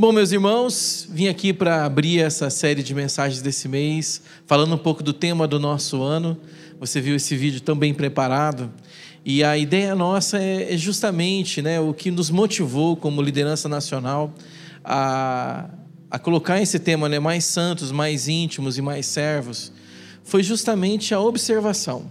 [0.00, 4.78] Bom, meus irmãos, vim aqui para abrir essa série de mensagens desse mês, falando um
[4.78, 6.40] pouco do tema do nosso ano.
[6.78, 8.72] Você viu esse vídeo tão bem preparado.
[9.26, 14.32] E a ideia nossa é, é justamente né, o que nos motivou como liderança nacional
[14.82, 15.68] a,
[16.10, 19.70] a colocar esse tema, né, mais santos, mais íntimos e mais servos,
[20.24, 22.10] foi justamente a observação.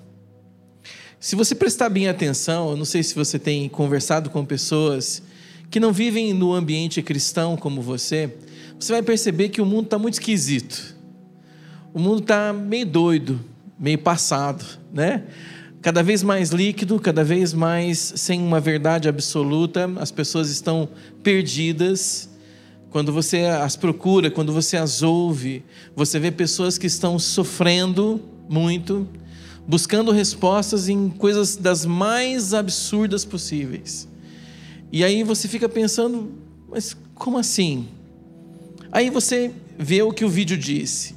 [1.20, 5.24] Se você prestar bem atenção, eu não sei se você tem conversado com pessoas
[5.70, 8.34] que não vivem no ambiente cristão como você,
[8.80, 10.96] você vai perceber que o mundo está muito esquisito.
[11.94, 13.40] O mundo está meio doido,
[13.80, 15.24] meio passado, né?
[15.82, 20.90] Cada vez mais líquido, cada vez mais sem uma verdade absoluta, as pessoas estão
[21.24, 22.30] perdidas.
[22.90, 25.64] Quando você as procura, quando você as ouve,
[25.96, 29.08] você vê pessoas que estão sofrendo muito,
[29.68, 34.08] buscando respostas em coisas das mais absurdas possíveis.
[34.92, 36.32] E aí você fica pensando,
[36.68, 37.88] mas como assim?
[38.92, 41.16] Aí você vê o que o vídeo disse,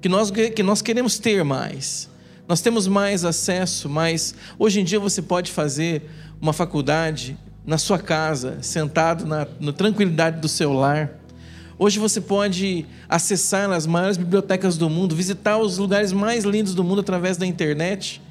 [0.00, 2.08] que nós, que nós queremos ter mais.
[2.46, 6.02] Nós temos mais acesso, mas hoje em dia você pode fazer
[6.40, 11.24] uma faculdade na sua casa, sentado na, na tranquilidade do seu lar
[11.76, 16.84] Hoje você pode acessar as maiores bibliotecas do mundo, visitar os lugares mais lindos do
[16.84, 18.22] mundo através da internet.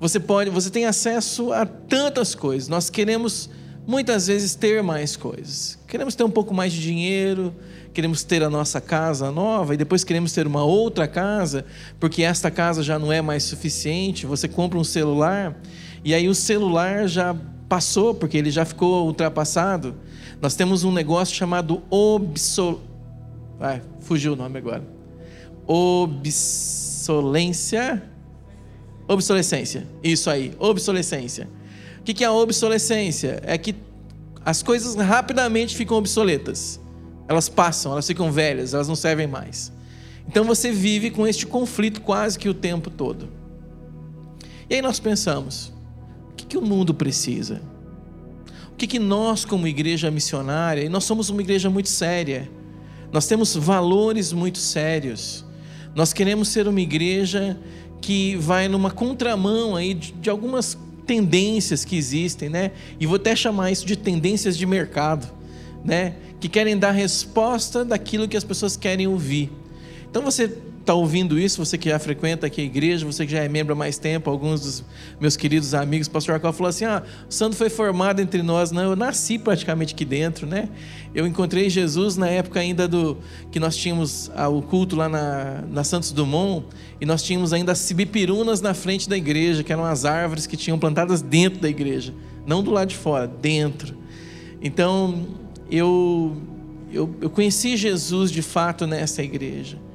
[0.00, 2.66] Você pode, você tem acesso a tantas coisas.
[2.68, 3.50] Nós queremos
[3.88, 5.78] muitas vezes ter mais coisas.
[5.88, 7.54] Queremos ter um pouco mais de dinheiro,
[7.94, 11.64] queremos ter a nossa casa nova e depois queremos ter uma outra casa,
[11.98, 14.26] porque esta casa já não é mais suficiente.
[14.26, 15.58] Você compra um celular
[16.04, 17.34] e aí o celular já
[17.66, 19.94] passou porque ele já ficou ultrapassado.
[20.40, 22.82] Nós temos um negócio chamado obsol...
[23.58, 24.84] Vai, fugiu o nome agora.
[25.66, 26.42] Obsolência.
[29.08, 29.86] Obsolescência.
[30.04, 31.48] Isso aí, obsolescência.
[32.00, 33.40] O que é a obsolescência?
[33.42, 33.74] É que
[34.44, 36.80] as coisas rapidamente ficam obsoletas.
[37.28, 39.72] Elas passam, elas ficam velhas, elas não servem mais.
[40.26, 43.28] Então você vive com este conflito quase que o tempo todo.
[44.68, 45.72] E aí nós pensamos:
[46.30, 47.60] o que, que o mundo precisa?
[48.78, 52.48] que, que nós, como igreja missionária, e nós somos uma igreja muito séria,
[53.12, 55.44] nós temos valores muito sérios,
[55.94, 57.58] nós queremos ser uma igreja
[58.00, 60.78] que vai numa contramão aí de, de algumas
[61.08, 62.70] tendências que existem, né?
[63.00, 65.26] E vou até chamar isso de tendências de mercado,
[65.82, 66.16] né?
[66.38, 69.50] Que querem dar resposta daquilo que as pessoas querem ouvir.
[70.08, 70.52] Então você
[70.88, 73.74] está ouvindo isso, você que já frequenta aqui a igreja, você que já é membro
[73.74, 74.84] há mais tempo, alguns dos
[75.20, 78.72] meus queridos amigos, o pastor Arcal falou assim: ah, o Santo foi formado entre nós.
[78.72, 80.66] Não, eu nasci praticamente aqui dentro, né?
[81.14, 83.18] Eu encontrei Jesus na época ainda do
[83.52, 86.64] que nós tínhamos ah, o culto lá na, na Santos Dumont,
[86.98, 90.56] e nós tínhamos ainda as cibipirunas na frente da igreja, que eram as árvores que
[90.56, 92.14] tinham plantadas dentro da igreja,
[92.46, 93.94] não do lado de fora, dentro.
[94.62, 95.26] Então,
[95.70, 96.34] eu,
[96.90, 99.87] eu, eu conheci Jesus de fato nessa igreja.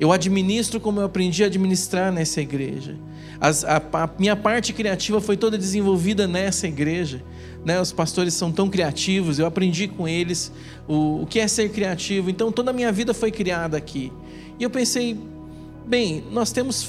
[0.00, 2.96] Eu administro como eu aprendi a administrar nessa igreja.
[3.40, 7.22] As, a, a, minha parte criativa foi toda desenvolvida nessa igreja.
[7.64, 7.80] Né?
[7.80, 10.52] Os pastores são tão criativos, eu aprendi com eles
[10.86, 12.28] o, o que é ser criativo.
[12.30, 14.12] Então toda a minha vida foi criada aqui.
[14.58, 15.18] E eu pensei,
[15.86, 16.86] bem, nós temos,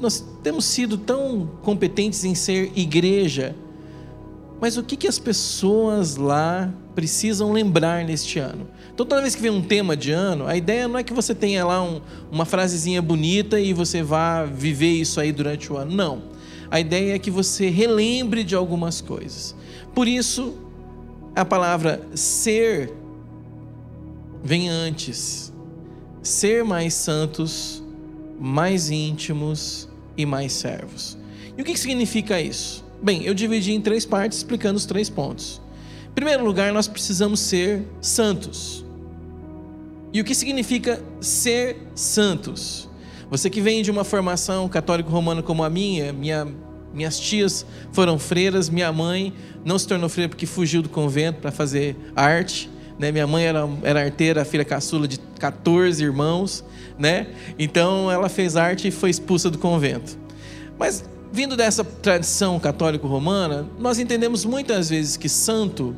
[0.00, 3.54] nós temos sido tão competentes em ser igreja,
[4.60, 8.68] mas o que, que as pessoas lá precisam lembrar neste ano?
[8.92, 11.34] Então, toda vez que vem um tema de ano, a ideia não é que você
[11.34, 12.00] tenha lá um,
[12.30, 15.94] uma frasezinha bonita e você vá viver isso aí durante o ano.
[15.94, 16.22] Não.
[16.70, 19.54] A ideia é que você relembre de algumas coisas.
[19.94, 20.54] Por isso,
[21.34, 22.92] a palavra ser
[24.42, 25.52] vem antes.
[26.22, 27.84] Ser mais santos,
[28.40, 31.18] mais íntimos e mais servos.
[31.58, 32.85] E o que significa isso?
[33.02, 35.60] Bem, eu dividi em três partes explicando os três pontos.
[36.08, 38.84] Em primeiro lugar, nós precisamos ser santos.
[40.12, 42.88] E o que significa ser santos?
[43.28, 46.46] Você que vem de uma formação católico-romana como a minha, minha,
[46.94, 49.34] minhas tias foram freiras, minha mãe
[49.64, 52.70] não se tornou freira porque fugiu do convento para fazer arte.
[52.98, 53.12] Né?
[53.12, 56.64] Minha mãe era, era arteira, filha caçula de 14 irmãos,
[56.98, 57.26] né?
[57.58, 60.16] Então ela fez arte e foi expulsa do convento.
[60.78, 65.96] Mas vindo dessa tradição católico-romana, nós entendemos muitas vezes que santo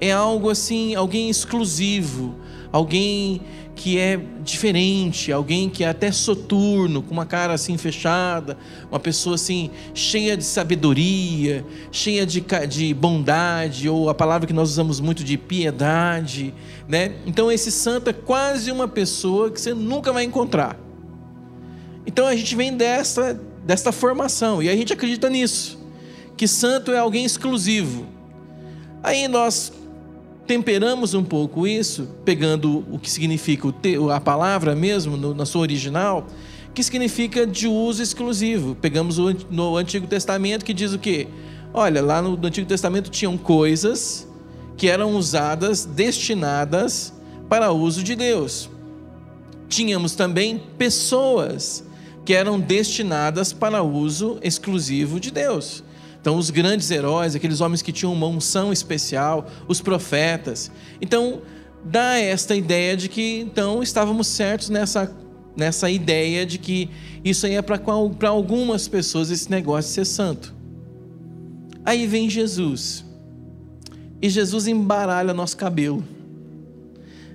[0.00, 2.34] é algo assim, alguém exclusivo,
[2.72, 3.40] alguém
[3.74, 8.56] que é diferente, alguém que é até soturno, com uma cara assim fechada,
[8.90, 14.70] uma pessoa assim cheia de sabedoria, cheia de, de bondade, ou a palavra que nós
[14.70, 16.52] usamos muito de piedade,
[16.88, 17.12] né?
[17.26, 20.78] Então esse santo é quase uma pessoa que você nunca vai encontrar.
[22.06, 25.78] Então a gente vem desta, desta formação e a gente acredita nisso,
[26.36, 28.06] que santo é alguém exclusivo.
[29.02, 29.72] Aí nós
[30.46, 33.68] temperamos um pouco isso, pegando o que significa
[34.14, 36.26] a palavra mesmo, na sua original,
[36.74, 38.74] que significa de uso exclusivo.
[38.74, 39.18] Pegamos
[39.50, 41.28] no Antigo Testamento que diz o quê?
[41.72, 44.28] Olha, lá no Antigo Testamento tinham coisas
[44.76, 47.12] que eram usadas, destinadas
[47.48, 48.68] para uso de Deus.
[49.68, 51.84] Tínhamos também pessoas
[52.24, 55.82] que eram destinadas para uso exclusivo de Deus.
[56.20, 60.70] Então, os grandes heróis, aqueles homens que tinham uma unção especial, os profetas.
[61.00, 61.42] Então,
[61.84, 65.12] dá esta ideia de que então estávamos certos nessa,
[65.56, 66.88] nessa ideia de que
[67.24, 70.54] isso aí é para algumas pessoas esse negócio de ser santo.
[71.84, 73.04] Aí vem Jesus.
[74.20, 76.04] E Jesus embaralha nosso cabelo.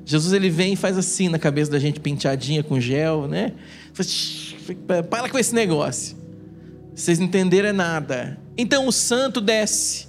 [0.05, 3.51] Jesus ele vem e faz assim na cabeça da gente, penteadinha com gel, né?
[4.75, 6.17] Para com esse negócio.
[6.93, 8.39] Vocês entenderam é nada.
[8.57, 10.07] Então o santo desce.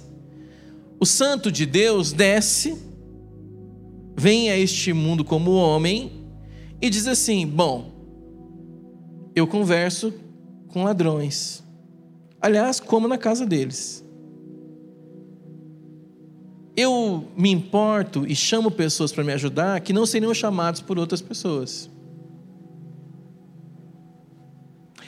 [0.99, 2.77] O santo de Deus desce,
[4.17, 6.11] vem a este mundo como homem
[6.81, 7.91] e diz assim: Bom,
[9.35, 10.13] eu converso
[10.67, 11.63] com ladrões.
[12.41, 14.03] Aliás, como na casa deles.
[16.75, 21.21] Eu me importo e chamo pessoas para me ajudar que não seriam chamados por outras
[21.21, 21.89] pessoas.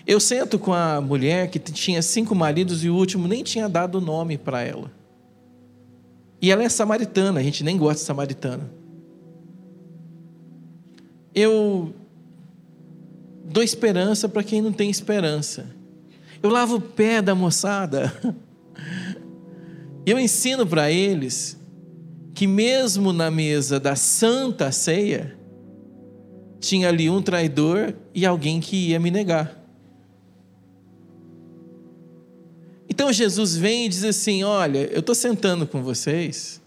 [0.06, 4.02] Eu sento com a mulher que tinha cinco maridos e o último nem tinha dado
[4.02, 4.92] nome para ela.
[6.42, 8.72] E ela é samaritana, a gente nem gosta de samaritana.
[11.36, 11.94] Eu
[13.46, 15.68] dou esperança para quem não tem esperança.
[16.42, 18.12] Eu lavo o pé da moçada.
[20.04, 21.60] Eu ensino para eles
[22.34, 25.38] que, mesmo na mesa da santa ceia,
[26.60, 29.61] tinha ali um traidor e alguém que ia me negar.
[33.02, 36.62] Então Jesus vem e diz assim: Olha, eu estou sentando com vocês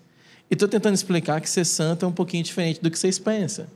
[0.51, 3.67] e estou tentando explicar que ser santo é um pouquinho diferente do que vocês pensam.
[3.67, 3.69] O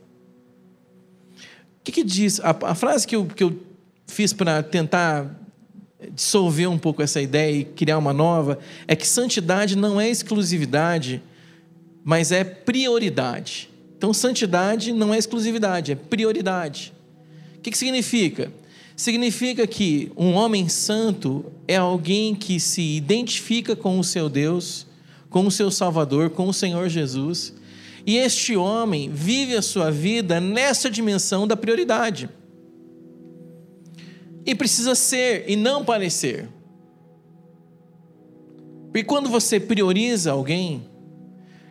[1.85, 2.41] que, que diz?
[2.41, 3.57] A, a, frase que eu, que eu
[4.05, 5.39] fiz para tentar
[6.11, 8.59] dissolver um pouco essa ideia e criar uma nova
[8.89, 11.23] é que santidade não é exclusividade,
[12.03, 13.69] mas é prioridade.
[13.97, 16.91] Então, santidade não é exclusividade, é prioridade.
[17.55, 18.51] O que, que significa?
[18.99, 24.85] Significa que um homem santo é alguém que se identifica com o seu Deus,
[25.29, 27.55] com o seu Salvador, com o Senhor Jesus,
[28.05, 32.29] e este homem vive a sua vida nessa dimensão da prioridade.
[34.45, 36.49] E precisa ser e não parecer.
[38.87, 40.88] Porque quando você prioriza alguém,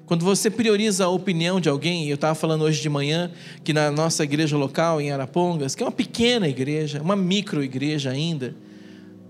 [0.09, 3.31] quando você prioriza a opinião de alguém, eu estava falando hoje de manhã
[3.63, 8.09] que na nossa igreja local em Arapongas, que é uma pequena igreja, uma micro igreja
[8.09, 8.57] ainda,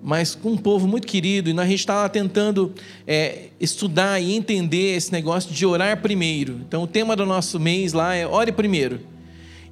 [0.01, 2.73] mas com um povo muito querido, e a gente estava tentando
[3.09, 6.61] é, estudar e entender esse negócio de orar primeiro.
[6.69, 9.01] Então, o tema do nosso mês lá é ore primeiro.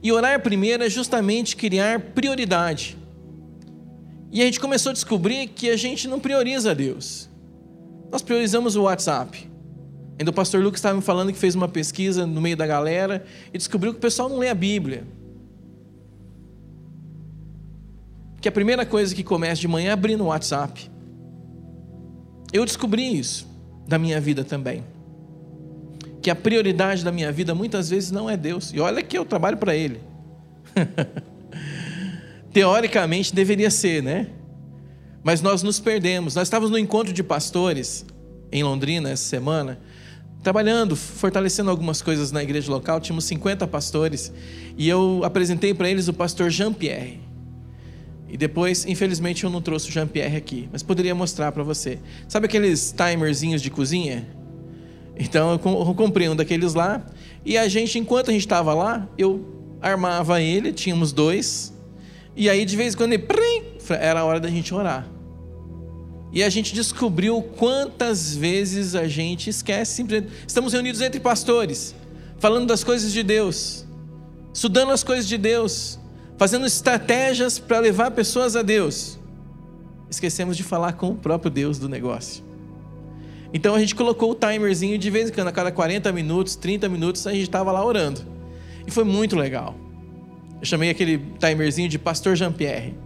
[0.03, 2.99] E orar primeiro é justamente criar prioridade.
[4.33, 7.31] E a gente começou a descobrir que a gente não prioriza Deus.
[8.11, 9.55] Nós priorizamos o WhatsApp.
[10.19, 13.25] Ainda o pastor Lucas estava me falando que fez uma pesquisa no meio da galera
[13.53, 15.05] e descobriu que o pessoal não lê a Bíblia.
[18.41, 20.91] Que a primeira coisa que começa de manhã é abrir no WhatsApp.
[22.53, 23.47] Eu descobri isso
[23.87, 24.85] da minha vida também.
[26.23, 28.73] Que a prioridade da minha vida muitas vezes não é Deus.
[28.73, 30.01] E olha que eu trabalho para Ele.
[32.53, 34.29] Teoricamente deveria ser, né?
[35.23, 36.35] Mas nós nos perdemos.
[36.35, 38.07] Nós estávamos no encontro de pastores
[38.51, 39.79] em Londrina essa semana
[40.47, 43.01] trabalhando, fortalecendo algumas coisas na igreja local.
[43.01, 44.33] Tínhamos 50 pastores
[44.79, 47.19] e eu apresentei para eles o pastor Jean-Pierre.
[48.29, 51.99] E depois, infelizmente, eu não trouxe o Jean-Pierre aqui, mas poderia mostrar para você.
[52.29, 54.25] Sabe aqueles timerzinhos de cozinha?
[55.19, 55.59] Então eu
[55.97, 57.05] comprei um daqueles lá
[57.45, 59.45] e a gente, enquanto a gente estava lá, eu
[59.83, 61.75] armava ele, tínhamos dois,
[62.37, 63.27] e aí de vez em quando ele,
[63.99, 65.09] era a hora da gente orar.
[66.37, 70.05] E a gente descobriu quantas vezes a gente esquece.
[70.47, 71.95] Estamos reunidos entre pastores,
[72.39, 73.87] falando das coisas de Deus,
[74.53, 75.99] estudando as coisas de Deus,
[76.37, 79.19] fazendo estratégias para levar pessoas a Deus.
[80.11, 82.45] Esquecemos de falar com o próprio Deus do negócio.
[83.51, 86.87] Então a gente colocou o timerzinho de vez em quando, a cada 40 minutos, 30
[86.87, 88.21] minutos, a gente estava lá orando.
[88.87, 89.75] E foi muito legal.
[90.61, 93.06] Eu chamei aquele timerzinho de Pastor Jean-Pierre.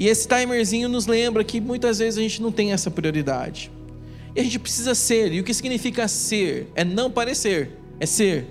[0.00, 3.70] E esse timerzinho nos lembra que muitas vezes a gente não tem essa prioridade.
[4.34, 5.30] E a gente precisa ser.
[5.30, 6.72] E o que significa ser?
[6.74, 8.46] É não parecer, é ser.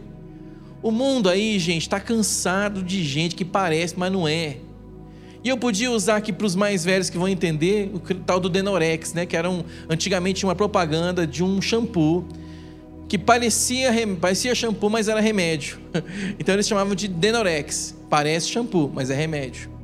[0.79, 4.57] O mundo aí, gente, está cansado de gente que parece, mas não é.
[5.43, 8.47] E eu podia usar aqui para os mais velhos que vão entender o tal do
[8.47, 9.25] Denorex, né?
[9.25, 12.27] Que era um, antigamente uma propaganda de um shampoo
[13.07, 13.91] que parecia,
[14.21, 15.79] parecia shampoo, mas era remédio.
[16.37, 17.95] Então eles chamavam de Denorex.
[18.07, 19.78] Parece shampoo, mas é remédio.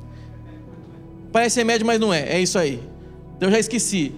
[1.36, 2.20] Parece remédio, mas não é.
[2.30, 2.80] É isso aí.
[3.38, 4.14] Eu já esqueci.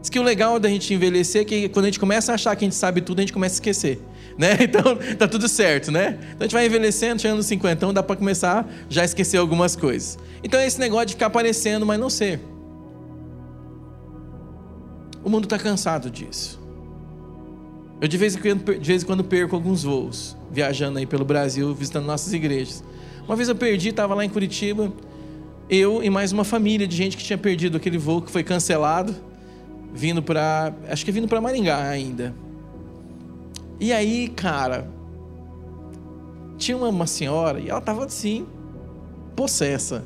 [0.00, 2.54] Diz que o legal da gente envelhecer é que quando a gente começa a achar
[2.54, 4.00] que a gente sabe tudo, a gente começa a esquecer.
[4.38, 4.56] Né?
[4.62, 6.18] Então tá tudo certo, né?
[6.20, 9.36] Então a gente vai envelhecendo, chegando nos 50, então dá para começar já a esquecer
[9.36, 10.18] algumas coisas.
[10.42, 12.40] Então é esse negócio de ficar aparecendo, mas não ser.
[15.22, 16.58] O mundo está cansado disso.
[18.00, 21.26] Eu de vez, em quando, de vez em quando perco alguns voos, viajando aí pelo
[21.26, 22.82] Brasil, visitando nossas igrejas.
[23.26, 24.90] Uma vez eu perdi, estava lá em Curitiba,
[25.74, 29.14] eu e mais uma família de gente que tinha perdido aquele voo que foi cancelado,
[29.92, 32.34] vindo para, acho que vindo para Maringá ainda.
[33.80, 34.88] E aí, cara,
[36.58, 38.46] tinha uma, uma senhora e ela estava assim,
[39.34, 40.04] possessa.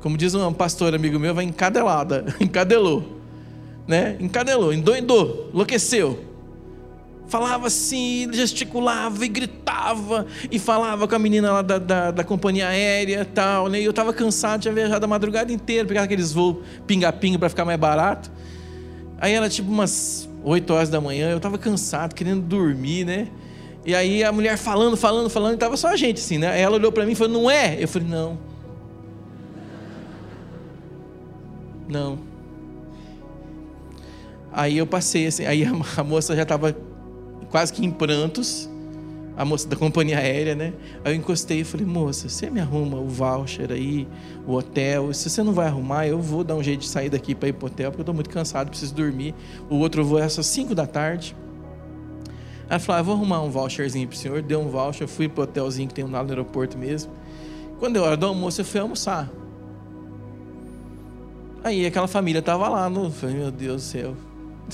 [0.00, 3.20] Como diz um pastor amigo meu, vai encadelada, encadelou
[3.90, 4.16] né?
[4.20, 6.20] Encadelou, endoidou, enlouqueceu.
[7.30, 12.66] Falava assim, gesticulava e gritava e falava com a menina lá da, da, da companhia
[12.66, 13.80] aérea tal, né?
[13.80, 16.56] E eu estava cansado, tinha viajado a madrugada inteira, pegar aqueles voos
[16.88, 18.32] pinga-pinga para ficar mais barato.
[19.20, 23.28] Aí era tipo umas 8 horas da manhã, eu estava cansado, querendo dormir, né?
[23.86, 26.60] E aí a mulher falando, falando, falando, e tava só a gente assim, né?
[26.60, 28.36] Ela olhou para mim e falou: "Não é?" Eu falei: "Não".
[31.88, 32.18] Não.
[34.52, 35.64] Aí eu passei assim, aí
[35.96, 36.89] a moça já estava
[37.50, 38.68] quase que em prantos,
[39.36, 40.72] a moça da companhia aérea, né?
[41.04, 44.06] Aí eu encostei e falei, moça, você me arruma o voucher aí,
[44.46, 45.12] o hotel.
[45.14, 47.54] Se você não vai arrumar, eu vou dar um jeito de sair daqui para ir
[47.54, 49.34] pro hotel, porque eu estou muito cansado, preciso dormir.
[49.68, 51.34] O outro voo é às 5 da tarde.
[52.68, 54.42] Ela falou, ah, vou arrumar um voucherzinho pro senhor.
[54.42, 57.10] Deu um voucher, fui pro hotelzinho que tem lá no aeroporto mesmo.
[57.78, 59.28] Quando deu hora do almoço, eu fui almoçar.
[61.64, 63.10] Aí aquela família tava lá, no...
[63.10, 64.14] falei, meu Deus do céu,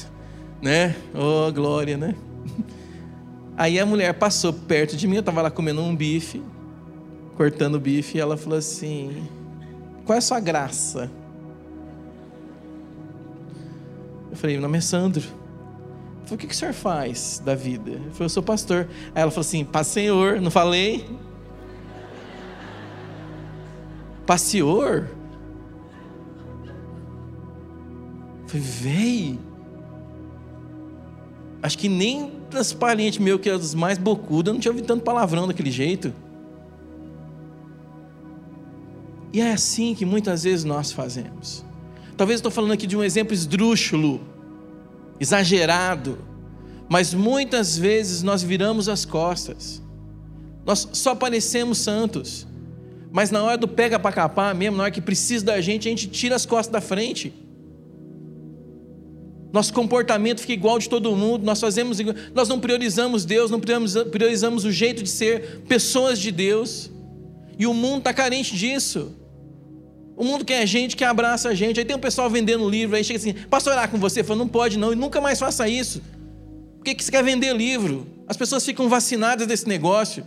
[0.60, 0.94] né?
[1.14, 2.14] Oh, glória, né?
[3.56, 6.42] Aí a mulher passou perto de mim, eu estava lá comendo um bife,
[7.36, 9.26] cortando o bife, e ela falou assim:
[10.04, 11.10] Qual é a sua graça?
[14.30, 15.22] Eu falei: Meu nome é Sandro.
[15.22, 17.92] Eu falei, o que, que o senhor faz da vida?
[17.92, 18.88] Eu falei, eu sou pastor.
[19.14, 21.08] Aí ela falou assim, paz senhor, não falei?
[24.26, 25.08] Paz senhor?
[28.42, 29.38] Eu falei, véi,
[31.66, 35.02] Acho que nem das parentes meus que eram os mais bocudas não tinha ouvido tanto
[35.02, 36.12] palavrão daquele jeito.
[39.32, 41.64] E é assim que muitas vezes nós fazemos.
[42.16, 44.20] Talvez estou falando aqui de um exemplo esdrúxulo,
[45.20, 46.18] exagerado,
[46.88, 49.82] mas muitas vezes nós viramos as costas.
[50.64, 52.46] Nós só parecemos santos,
[53.12, 55.90] mas na hora do pega para capar mesmo, na hora que precisa da gente, a
[55.90, 57.32] gente tira as costas da frente
[59.52, 61.98] nosso comportamento fica igual de todo mundo, nós fazemos
[62.34, 66.90] nós não priorizamos Deus, não priorizamos o jeito de ser pessoas de Deus.
[67.58, 69.14] E o mundo está carente disso.
[70.16, 71.78] O mundo quer gente que abraça a gente.
[71.78, 74.24] Aí tem um pessoal vendendo livro, aí chega assim, posso orar com você?
[74.24, 76.02] Fala, não pode não, e nunca mais faça isso.
[76.76, 78.06] Por que, que você quer vender livro?
[78.26, 80.24] As pessoas ficam vacinadas desse negócio.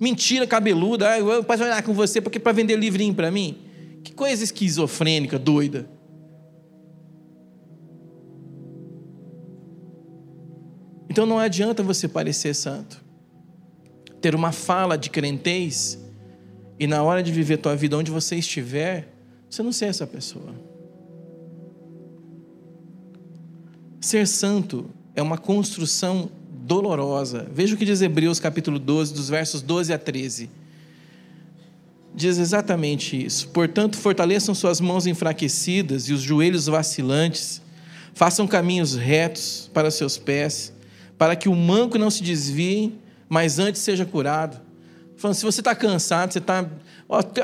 [0.00, 3.58] Mentira cabeluda, ah, eu posso orar com você porque para vender livrinho para mim?
[4.02, 5.88] Que coisa esquizofrênica, doida.
[11.14, 13.00] Então não adianta você parecer santo,
[14.20, 15.96] ter uma fala de crentez
[16.76, 19.14] e na hora de viver tua vida onde você estiver,
[19.48, 20.52] você não ser essa pessoa.
[24.00, 27.46] Ser santo é uma construção dolorosa.
[27.54, 30.50] Veja o que diz Hebreus capítulo 12, dos versos 12 a 13.
[32.12, 33.50] Diz exatamente isso.
[33.50, 37.62] Portanto, fortaleçam suas mãos enfraquecidas e os joelhos vacilantes,
[38.14, 40.74] façam caminhos retos para seus pés
[41.18, 44.60] para que o manco não se desvie, mas antes seja curado.
[45.16, 46.68] Falando, se você está cansado, você está.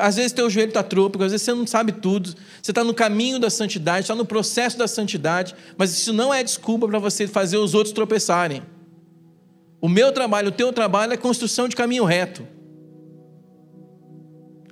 [0.00, 2.94] Às vezes teu joelho está trôpico, às vezes você não sabe tudo, você está no
[2.94, 7.26] caminho da santidade, está no processo da santidade, mas isso não é desculpa para você
[7.26, 8.62] fazer os outros tropeçarem.
[9.80, 12.46] O meu trabalho, o teu trabalho é construção de caminho reto.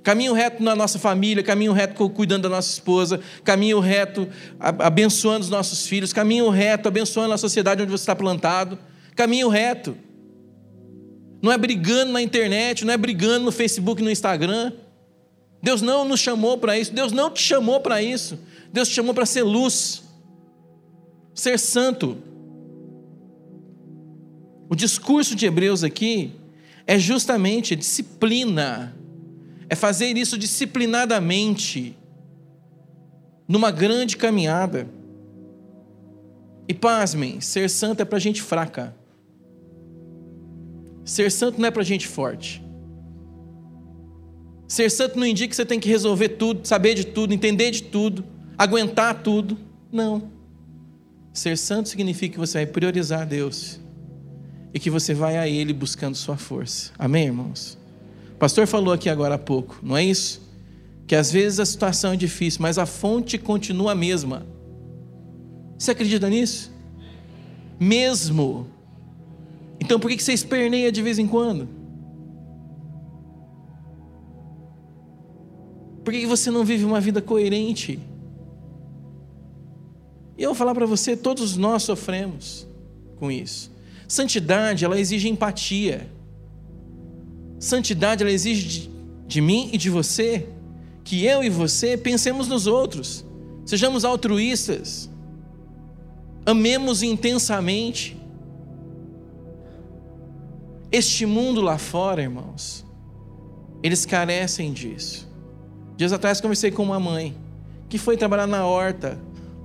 [0.09, 4.27] Caminho reto na nossa família, caminho reto cuidando da nossa esposa, caminho reto
[4.59, 8.79] abençoando os nossos filhos, caminho reto abençoando a sociedade onde você está plantado.
[9.15, 9.95] Caminho reto.
[11.43, 14.73] Não é brigando na internet, não é brigando no Facebook, no Instagram.
[15.61, 16.91] Deus não nos chamou para isso.
[16.91, 18.39] Deus não te chamou para isso.
[18.73, 20.01] Deus te chamou para ser luz,
[21.35, 22.17] ser santo.
[24.67, 26.31] O discurso de Hebreus aqui
[26.87, 28.97] é justamente disciplina,
[29.69, 31.95] é fazer isso disciplinadamente,
[33.47, 34.87] numa grande caminhada.
[36.67, 38.95] E pasmem, ser santo é para gente fraca.
[41.05, 42.63] Ser santo não é para gente forte.
[44.67, 47.83] Ser santo não indica que você tem que resolver tudo, saber de tudo, entender de
[47.83, 48.23] tudo,
[48.55, 49.57] aguentar tudo.
[49.91, 50.31] Não.
[51.33, 53.79] Ser santo significa que você vai priorizar Deus
[54.71, 56.91] e que você vai a Ele buscando sua força.
[56.99, 57.78] Amém, irmãos?
[58.39, 60.39] O pastor falou aqui agora há pouco, não é isso?
[61.05, 64.45] Que às vezes a situação é difícil, mas a fonte continua a mesma.
[65.77, 66.71] Você acredita nisso?
[67.77, 68.67] Mesmo.
[69.77, 71.67] Então por que você esperneia de vez em quando?
[76.05, 77.99] Por que você não vive uma vida coerente?
[80.37, 82.65] E eu vou falar para você, todos nós sofremos
[83.17, 83.69] com isso.
[84.07, 86.09] Santidade, ela exige empatia.
[87.59, 88.91] Santidade, ela exige de,
[89.27, 90.47] de mim e de você
[91.03, 93.25] que eu e você pensemos nos outros,
[93.65, 95.09] sejamos altruístas,
[96.45, 98.17] amemos intensamente.
[100.91, 102.85] Este mundo lá fora, irmãos,
[103.83, 105.27] eles carecem disso.
[105.97, 107.35] Dias atrás conversei com uma mãe
[107.89, 109.19] que foi trabalhar na horta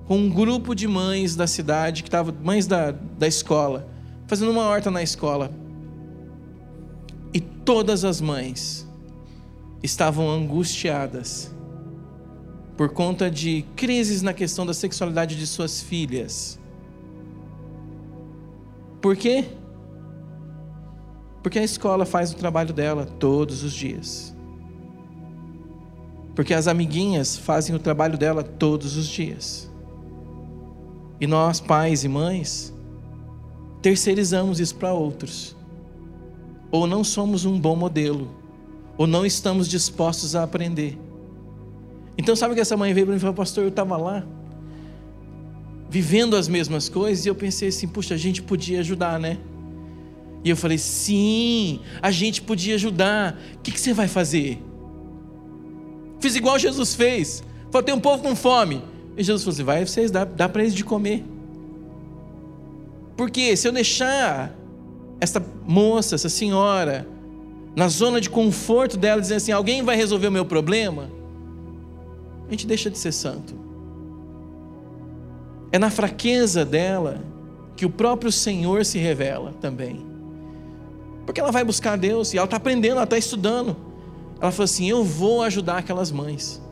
[0.07, 3.89] com um grupo de mães da cidade, que estavam mães da, da escola,
[4.27, 5.51] fazendo uma horta na escola.
[7.65, 8.87] Todas as mães
[9.83, 11.55] estavam angustiadas
[12.77, 16.59] por conta de crises na questão da sexualidade de suas filhas.
[19.01, 19.45] Por quê?
[21.43, 24.35] Porque a escola faz o trabalho dela todos os dias.
[26.35, 29.71] Porque as amiguinhas fazem o trabalho dela todos os dias.
[31.21, 32.75] E nós, pais e mães,
[33.81, 35.54] terceirizamos isso para outros.
[36.75, 38.29] Ou não somos um bom modelo,
[38.99, 40.99] ou não estamos dispostos a aprender.
[42.19, 44.27] Então, sabe que essa mãe veio para mim e falou: Pastor, eu estava lá,
[45.89, 49.39] vivendo as mesmas coisas, e eu pensei assim: Puxa, a gente podia ajudar, né?
[50.43, 53.39] E eu falei: Sim, a gente podia ajudar.
[53.55, 54.61] O que, que você vai fazer?
[56.19, 57.45] Fiz igual Jesus fez.
[57.71, 58.83] Falei: Tem um povo com fome.
[59.17, 61.23] E Jesus falou assim: Vai, vocês dá, dá para eles de comer.
[63.17, 64.53] Porque se eu deixar
[65.21, 67.07] essa moça, essa senhora,
[67.75, 71.11] na zona de conforto dela, dizendo assim: alguém vai resolver o meu problema,
[72.47, 73.55] a gente deixa de ser santo.
[75.73, 77.21] É na fraqueza dela
[77.77, 80.07] que o próprio Senhor se revela também.
[81.27, 83.77] Porque ela vai buscar Deus e ela está aprendendo, ela está estudando.
[84.41, 86.63] Ela falou assim: Eu vou ajudar aquelas mães.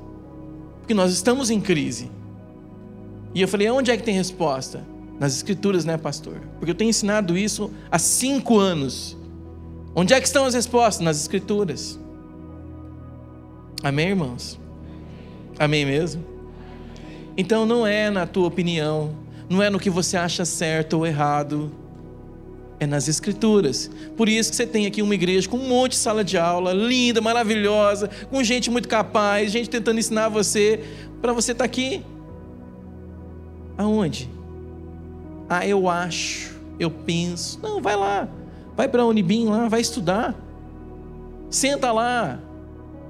[0.78, 2.10] Porque nós estamos em crise.
[3.34, 4.84] E eu falei: Onde é que tem resposta?
[5.22, 6.40] Nas Escrituras, né, pastor?
[6.58, 9.16] Porque eu tenho ensinado isso há cinco anos.
[9.94, 10.98] Onde é que estão as respostas?
[10.98, 11.96] Nas Escrituras.
[13.84, 14.58] Amém, irmãos?
[15.56, 16.24] Amém mesmo?
[17.36, 19.14] Então não é na tua opinião,
[19.48, 21.70] não é no que você acha certo ou errado,
[22.80, 23.88] é nas Escrituras.
[24.16, 26.72] Por isso que você tem aqui uma igreja com um monte de sala de aula,
[26.72, 30.82] linda, maravilhosa, com gente muito capaz, gente tentando ensinar você,
[31.20, 32.04] para você estar tá aqui.
[33.78, 34.41] Aonde?
[35.52, 37.58] Ah, eu acho, eu penso.
[37.62, 38.28] Não, vai lá,
[38.76, 40.34] vai para a Unibim lá, vai estudar.
[41.50, 42.38] Senta lá,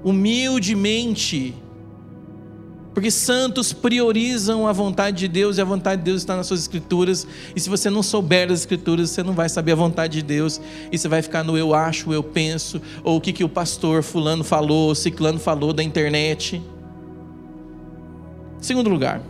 [0.03, 1.55] humildemente
[2.93, 6.59] porque santos priorizam a vontade de Deus e a vontade de Deus está nas suas
[6.61, 7.25] escrituras.
[7.55, 10.61] E se você não souber das escrituras, você não vai saber a vontade de Deus
[10.91, 14.03] e você vai ficar no eu acho, eu penso, ou o que, que o pastor
[14.03, 16.61] fulano falou, ciclano falou da internet.
[18.61, 19.21] Segundo lugar,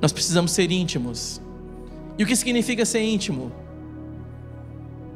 [0.00, 1.42] nós precisamos ser íntimos.
[2.18, 3.52] E o que significa ser íntimo?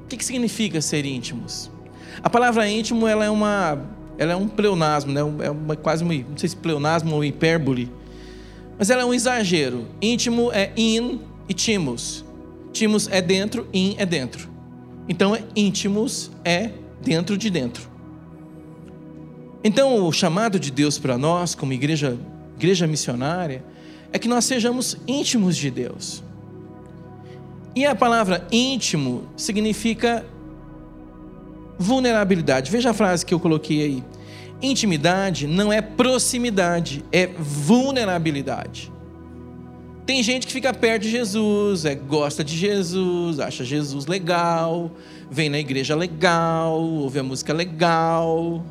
[0.04, 1.70] O que, que significa ser íntimos?
[2.22, 3.78] A palavra íntimo ela é uma
[4.18, 5.20] ela é um pleonasmo, né?
[5.20, 7.90] é uma, quase uma, não sei se pleonasmo ou hipérbole,
[8.78, 9.86] mas ela é um exagero.
[10.00, 12.24] Íntimo é in e timos.
[12.72, 14.48] Timos é dentro, in é dentro.
[15.08, 17.90] Então, íntimos é dentro de dentro.
[19.64, 22.16] Então, o chamado de Deus para nós, como igreja,
[22.56, 23.64] igreja missionária,
[24.12, 26.22] é que nós sejamos íntimos de Deus.
[27.74, 30.24] E a palavra íntimo significa
[31.78, 32.70] vulnerabilidade.
[32.70, 34.04] Veja a frase que eu coloquei aí.
[34.60, 38.92] Intimidade não é proximidade, é vulnerabilidade.
[40.04, 44.90] Tem gente que fica perto de Jesus, é, gosta de Jesus, acha Jesus legal,
[45.30, 48.64] vem na igreja legal, ouve a música legal,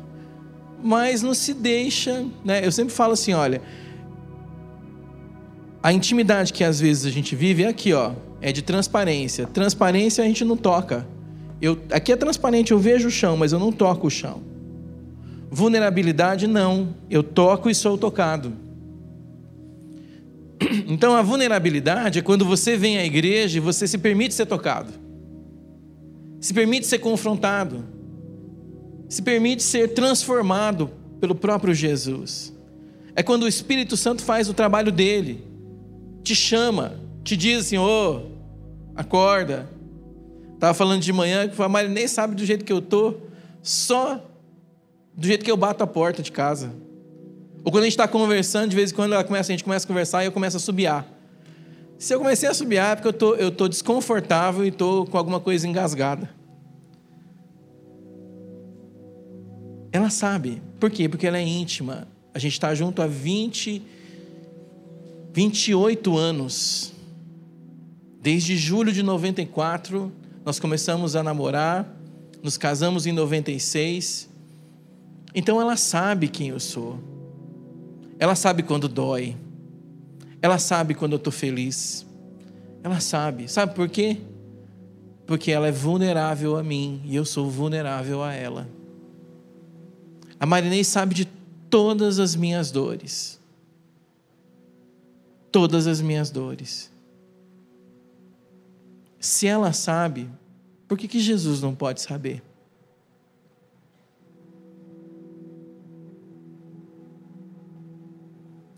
[0.82, 2.64] mas não se deixa, né?
[2.64, 3.62] Eu sempre falo assim, olha,
[5.82, 8.12] a intimidade que às vezes a gente vive é aqui, ó,
[8.42, 9.46] é de transparência.
[9.46, 11.06] Transparência a gente não toca.
[11.60, 14.42] Eu, aqui é transparente, eu vejo o chão, mas eu não toco o chão.
[15.48, 16.94] Vulnerabilidade, não.
[17.08, 18.52] Eu toco e sou tocado.
[20.86, 24.92] Então, a vulnerabilidade é quando você vem à igreja e você se permite ser tocado.
[26.40, 27.84] se permite ser confrontado,
[29.08, 32.52] se permite ser transformado pelo próprio Jesus.
[33.14, 35.44] É quando o Espírito Santo faz o trabalho dele,
[36.24, 38.31] te chama, te diz assim: ô, oh,
[39.02, 39.68] acorda.
[40.54, 43.14] Estava falando de manhã que a Mari nem sabe do jeito que eu tô,
[43.62, 44.24] só
[45.14, 46.72] do jeito que eu bato a porta de casa.
[47.64, 49.84] Ou quando a gente está conversando, de vez em quando ela começa, a gente começa
[49.84, 51.06] a conversar e eu começo a subiar.
[51.98, 55.16] Se eu comecei a subiar é porque eu tô, estou tô desconfortável e estou com
[55.16, 56.28] alguma coisa engasgada.
[59.92, 60.60] Ela sabe.
[60.80, 61.08] Por quê?
[61.08, 62.08] Porque ela é íntima.
[62.34, 63.82] A gente está junto há 20,
[65.32, 66.91] 28 anos.
[68.22, 70.12] Desde julho de 94,
[70.44, 71.92] nós começamos a namorar,
[72.40, 74.30] nos casamos em 96.
[75.34, 77.00] Então ela sabe quem eu sou.
[78.20, 79.34] Ela sabe quando dói.
[80.40, 82.06] Ela sabe quando eu estou feliz.
[82.84, 83.48] Ela sabe.
[83.48, 84.18] Sabe por quê?
[85.26, 88.68] Porque ela é vulnerável a mim e eu sou vulnerável a ela.
[90.38, 91.24] A Marinês sabe de
[91.68, 93.40] todas as minhas dores.
[95.50, 96.91] Todas as minhas dores.
[99.22, 100.28] Se ela sabe,
[100.88, 102.42] por que, que Jesus não pode saber?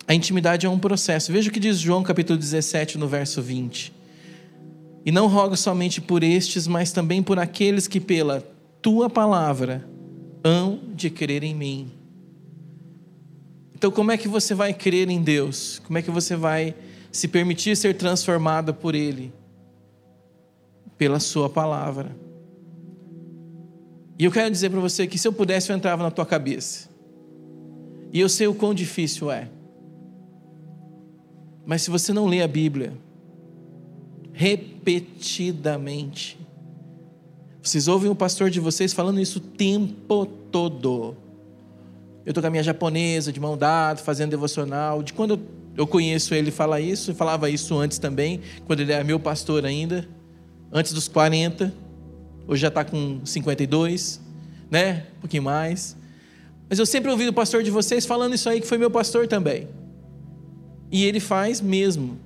[0.07, 1.33] A intimidade é um processo.
[1.33, 3.90] Veja o que diz João capítulo 17, no verso 20.
[5.02, 8.42] E não rogo somente por estes, mas também por aqueles que pela
[8.83, 9.88] tua palavra
[10.44, 11.90] hão de crer em mim.
[13.74, 15.80] Então, como é que você vai crer em Deus?
[15.87, 16.74] Como é que você vai
[17.11, 19.33] se permitir ser transformado por Ele?
[20.96, 22.16] Pela Sua palavra.
[24.18, 26.88] E eu quero dizer para você que se eu pudesse, eu entrava na tua cabeça.
[28.12, 29.48] E eu sei o quão difícil é.
[31.66, 32.92] Mas se você não lê a Bíblia
[34.33, 36.38] repetidamente,
[37.62, 41.16] vocês ouvem o pastor de vocês falando isso o tempo todo.
[42.24, 45.02] Eu estou com a minha japonesa, de mão dada, fazendo devocional.
[45.02, 45.40] De quando
[45.76, 50.09] eu conheço ele, fala isso, falava isso antes também, quando ele era meu pastor ainda,
[50.74, 51.72] antes dos 40,
[52.48, 54.20] hoje já está com 52,
[54.68, 55.06] né?
[55.18, 55.96] Um pouquinho mais.
[56.68, 59.28] Mas eu sempre ouvi o pastor de vocês falando isso aí, que foi meu pastor
[59.28, 59.68] também.
[60.90, 62.18] E ele faz mesmo.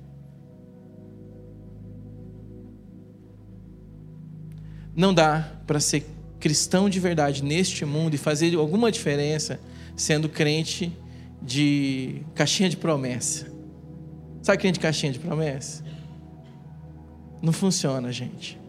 [4.95, 6.03] Não dá para ser
[6.39, 9.59] cristão de verdade neste mundo e fazer alguma diferença
[9.95, 10.91] sendo crente
[11.39, 13.45] de caixinha de promessa.
[14.41, 15.83] Sabe crente de caixinha de promessa?
[17.41, 18.59] Não funciona, gente.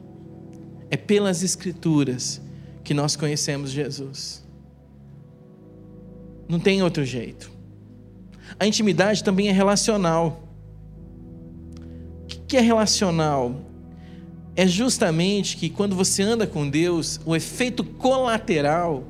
[0.91, 2.41] É pelas Escrituras
[2.83, 4.45] que nós conhecemos Jesus.
[6.49, 7.51] Não tem outro jeito.
[8.59, 10.43] A intimidade também é relacional.
[12.25, 13.55] O que é relacional?
[14.57, 19.05] É justamente que quando você anda com Deus, o efeito colateral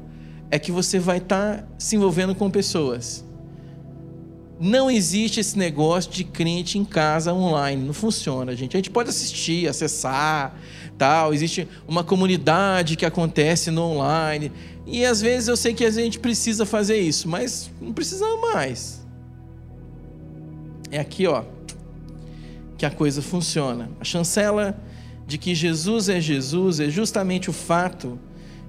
[0.51, 3.25] é que você vai estar tá se envolvendo com pessoas.
[4.61, 8.77] Não existe esse negócio de crente em casa online, não funciona, gente.
[8.77, 10.55] A gente pode assistir, acessar,
[10.99, 11.33] tal.
[11.33, 14.53] Existe uma comunidade que acontece no online.
[14.87, 19.01] E às vezes eu sei que a gente precisa fazer isso, mas não precisa mais.
[20.90, 21.44] É aqui, ó,
[22.77, 23.90] que a coisa funciona.
[23.99, 24.79] A chancela
[25.27, 28.18] de que Jesus é Jesus é justamente o fato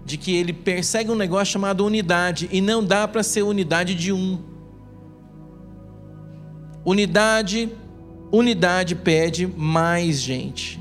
[0.05, 4.13] de que ele persegue um negócio chamado unidade e não dá para ser unidade de
[4.13, 4.50] um.
[6.85, 7.69] Unidade,
[8.31, 10.79] unidade pede mais gente.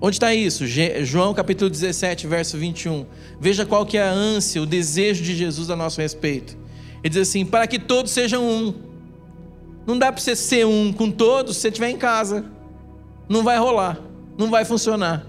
[0.00, 0.64] Onde está isso?
[0.66, 3.06] João capítulo 17, verso 21.
[3.40, 6.56] Veja qual que é a ânsia, o desejo de Jesus a nosso respeito.
[7.02, 8.74] Ele diz assim: para que todos sejam um
[9.86, 12.44] não dá para você ser um com todos se você estiver em casa.
[13.28, 14.00] Não vai rolar.
[14.36, 15.26] Não vai funcionar.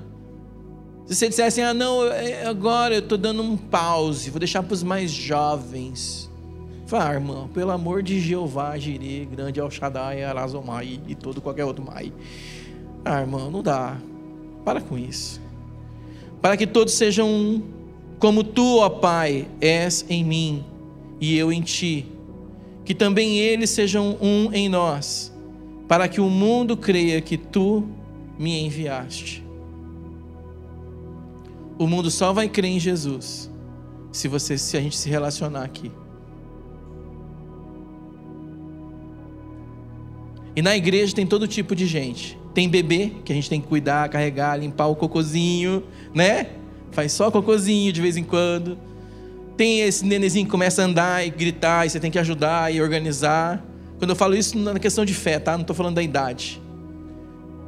[1.06, 2.00] Se você disser assim, ah, não,
[2.48, 6.25] agora eu estou dando um pause, vou deixar para os mais jovens.
[6.86, 11.66] Fala, ah, irmão, pelo amor de Jeová, Jirê, grande El Shaddai, Arazomai e todo qualquer
[11.66, 12.14] outro mai.
[13.04, 13.98] Ah, irmão, não dá.
[14.64, 15.42] Para com isso.
[16.42, 17.64] Para que todos sejam um,
[18.20, 20.64] como tu, ó Pai, és em mim
[21.20, 22.06] e eu em ti
[22.86, 25.34] que também eles sejam um em nós,
[25.88, 27.84] para que o mundo creia que tu
[28.38, 29.44] me enviaste.
[31.80, 33.50] O mundo só vai crer em Jesus
[34.12, 35.92] se você se a gente se relacionar aqui.
[40.56, 42.38] E na igreja tem todo tipo de gente.
[42.54, 46.48] Tem bebê que a gente tem que cuidar, carregar, limpar o cocozinho, né?
[46.92, 48.78] Faz só cocozinho de vez em quando.
[49.58, 52.82] Tem esse nenenzinho que começa a andar e gritar, e você tem que ajudar e
[52.82, 53.66] organizar.
[53.98, 55.54] Quando eu falo isso na questão de fé, tá?
[55.54, 56.62] Não estou falando da idade.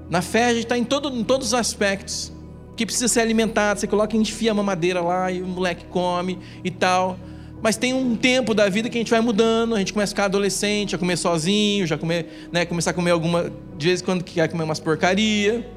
[0.09, 2.31] Na fé a gente está em, todo, em todos os aspectos.
[2.77, 3.79] que precisa ser alimentado.
[3.79, 7.17] Você coloca, enfia a mamadeira lá e o moleque come e tal.
[7.61, 10.15] Mas tem um tempo da vida que a gente vai mudando, a gente começa a
[10.15, 13.51] ficar adolescente, a comer sozinho, já comer, né, começar a comer alguma.
[13.77, 15.67] De vez em quando quer comer umas porcaria.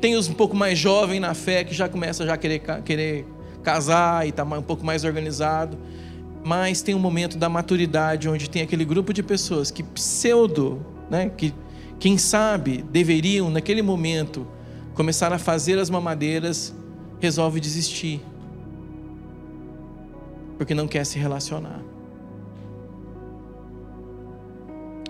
[0.00, 3.26] Tem os um pouco mais jovens na fé que já começa a já querer, querer
[3.62, 5.76] casar e está um pouco mais organizado.
[6.44, 11.30] Mas tem um momento da maturidade onde tem aquele grupo de pessoas que pseudo, né,
[11.36, 11.52] que
[11.98, 14.46] quem sabe deveriam naquele momento
[14.94, 16.74] começar a fazer as mamadeiras,
[17.20, 18.20] resolve desistir
[20.56, 21.80] porque não quer se relacionar.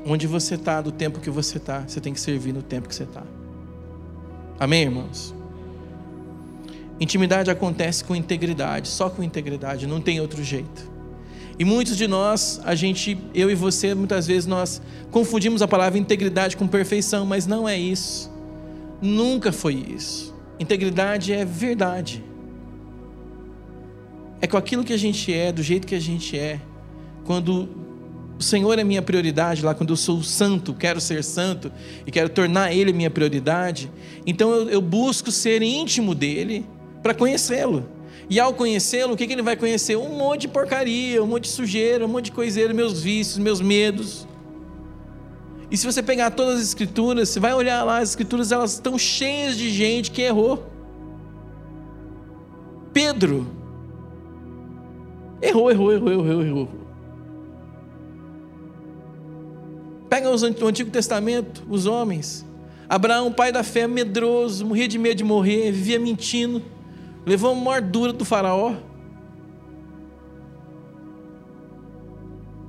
[0.04, 2.94] Onde você está, do tempo que você está, você tem que servir no tempo que
[2.94, 3.22] você está.
[4.58, 5.34] Amém, irmãos?
[7.00, 10.90] Intimidade acontece com integridade, só com integridade, não tem outro jeito.
[11.58, 14.80] E muitos de nós, a gente, eu e você, muitas vezes nós
[15.10, 18.30] confundimos a palavra integridade com perfeição, mas não é isso.
[19.00, 20.34] Nunca foi isso.
[20.58, 22.22] Integridade é verdade
[24.40, 26.60] é com aquilo que a gente é, do jeito que a gente é.
[27.24, 27.68] Quando
[28.38, 31.72] o Senhor é minha prioridade, lá quando eu sou santo, quero ser santo
[32.06, 33.90] e quero tornar Ele minha prioridade,
[34.26, 36.66] então eu, eu busco ser íntimo dele
[37.02, 37.88] para conhecê-lo.
[38.28, 39.96] E ao conhecê-lo, o que, que ele vai conhecer?
[39.96, 43.60] Um monte de porcaria, um monte de sujeira, um monte de coiseira, meus vícios, meus
[43.60, 44.26] medos.
[45.70, 48.98] E se você pegar todas as escrituras, você vai olhar lá, as escrituras elas estão
[48.98, 50.66] cheias de gente que errou.
[52.92, 53.46] Pedro,
[55.40, 56.68] Errou, errou, errou, errou, errou.
[60.08, 62.46] Pega o Antigo Testamento, os homens.
[62.88, 66.62] Abraão, pai da fé, medroso, morria de medo de morrer, vivia mentindo,
[67.24, 68.76] levou a maior dura do faraó.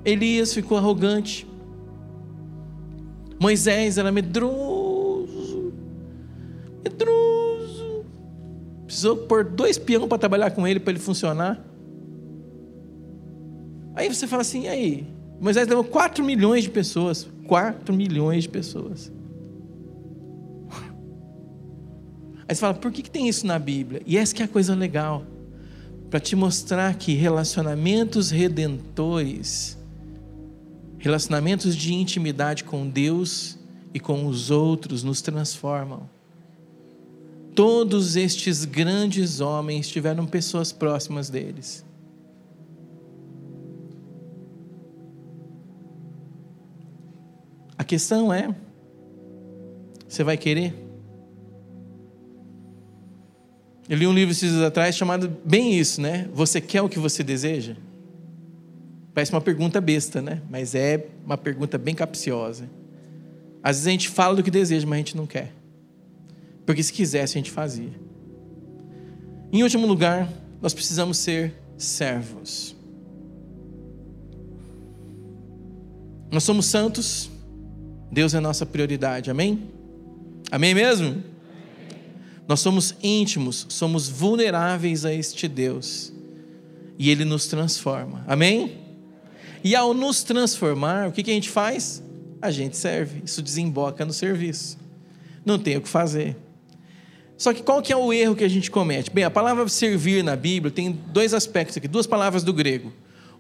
[0.04, 1.48] Elias ficou arrogante.
[3.40, 5.72] Moisés era medroso,
[6.84, 8.06] medroso.
[8.86, 11.64] Precisou pôr dois peões para trabalhar com ele para ele funcionar.
[13.98, 15.08] Aí você fala assim, e aí?
[15.42, 17.28] Moisés levou 4 milhões de pessoas.
[17.48, 19.12] 4 milhões de pessoas.
[22.48, 24.04] Aí você fala, por que, que tem isso na Bíblia?
[24.06, 25.26] E essa que é a coisa legal.
[26.12, 29.76] Para te mostrar que relacionamentos redentores,
[31.00, 33.58] relacionamentos de intimidade com Deus
[33.96, 36.08] e com os outros nos transformam.
[37.56, 41.87] Todos estes grandes homens tiveram pessoas próximas deles.
[47.78, 48.54] A questão é:
[50.08, 50.74] você vai querer?
[53.90, 56.30] Eu li um livro esses dias atrás chamado bem isso, né?
[56.34, 57.76] Você quer o que você deseja?
[59.14, 60.42] Parece uma pergunta besta, né?
[60.50, 62.70] Mas é uma pergunta bem capciosa.
[63.64, 65.54] Às vezes a gente fala do que deseja, mas a gente não quer.
[66.66, 67.92] Porque se quisesse, a gente fazia.
[69.52, 70.30] Em último lugar,
[70.62, 72.76] nós precisamos ser servos.
[76.30, 77.30] Nós somos santos,
[78.12, 79.70] Deus é nossa prioridade, amém?
[80.52, 81.24] Amém mesmo?
[82.48, 86.14] Nós somos íntimos, somos vulneráveis a este Deus.
[86.98, 88.78] E Ele nos transforma, amém?
[89.64, 92.02] E ao nos transformar, o que, que a gente faz?
[92.42, 94.78] A gente serve, isso desemboca no serviço.
[95.46, 96.38] Não tem o que fazer.
[97.38, 99.12] Só que qual que é o erro que a gente comete?
[99.12, 102.92] Bem, a palavra servir na Bíblia tem dois aspectos aqui, duas palavras do grego.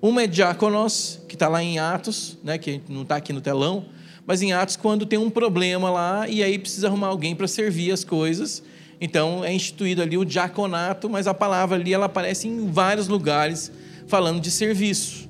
[0.01, 3.86] Uma é diáconos, que está lá em Atos, né, que não está aqui no telão,
[4.28, 7.94] mas em Atos, quando tem um problema lá e aí precisa arrumar alguém para servir
[7.94, 8.62] as coisas,
[9.00, 13.72] então é instituído ali o diaconato, mas a palavra ali ela aparece em vários lugares
[14.06, 15.30] falando de serviço.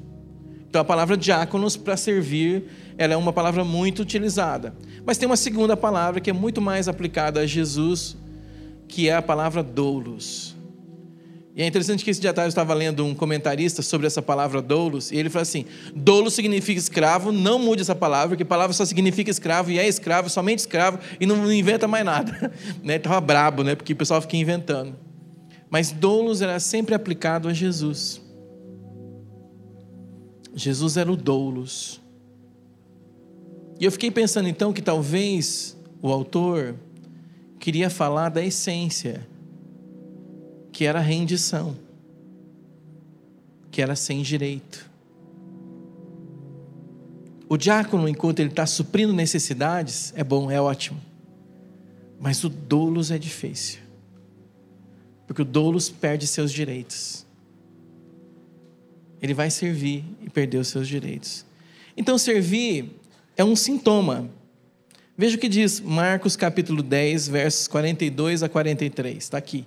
[0.67, 2.63] Então a palavra diáconos para servir,
[2.97, 4.73] ela é uma palavra muito utilizada.
[5.05, 8.17] Mas tem uma segunda palavra que é muito mais aplicada a Jesus,
[8.87, 10.56] que é a palavra doulos.
[11.57, 15.11] E é interessante que esse dia eu estava lendo um comentarista sobre essa palavra doulos,
[15.11, 15.65] e ele falou assim:
[15.95, 20.29] doulos significa escravo, não mude essa palavra, a palavra só significa escravo, e é escravo,
[20.29, 22.53] somente escravo, e não inventa mais nada.
[22.83, 22.97] né?
[22.97, 23.73] Estava brabo, né?
[23.73, 24.95] porque o pessoal fica inventando.
[25.67, 28.21] Mas doulos era sempre aplicado a Jesus.
[30.53, 31.99] Jesus era o doulos.
[33.79, 36.75] E eu fiquei pensando então que talvez o autor
[37.59, 39.25] queria falar da essência
[40.77, 41.75] que era rendição,
[43.71, 44.87] que era sem direito.
[47.49, 51.01] O diácono, enquanto ele está suprindo necessidades, é bom, é ótimo.
[52.19, 53.79] Mas o doulos é difícil.
[55.25, 57.25] Porque o doulos perde seus direitos.
[59.19, 61.43] Ele vai servir e perder os seus direitos.
[61.97, 62.95] Então, servir
[63.35, 64.29] é um sintoma.
[65.17, 69.17] Veja o que diz Marcos capítulo 10, versos 42 a 43.
[69.17, 69.65] Está aqui.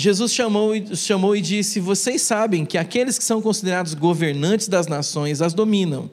[0.00, 5.42] Jesus chamou, chamou e disse: Vocês sabem que aqueles que são considerados governantes das nações
[5.42, 6.10] as dominam.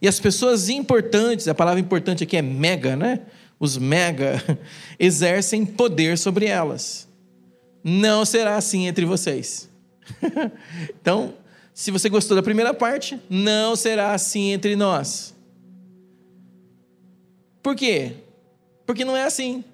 [0.00, 3.22] E as pessoas importantes, a palavra importante aqui é mega, né?
[3.58, 4.40] Os mega
[4.96, 7.08] exercem poder sobre elas.
[7.82, 9.68] Não será assim entre vocês.
[11.00, 11.34] então,
[11.74, 15.34] se você gostou da primeira parte, não será assim entre nós.
[17.60, 18.12] Por quê?
[18.86, 19.64] Porque não é assim.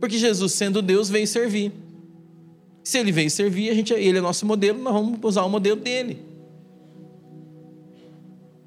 [0.00, 1.72] Porque Jesus, sendo Deus, veio servir.
[2.82, 5.78] Se ele veio servir, a gente, ele é nosso modelo, nós vamos usar o modelo
[5.78, 6.18] dele.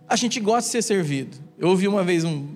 [0.07, 1.35] A gente gosta de ser servido.
[1.57, 2.47] Eu ouvi uma vez um,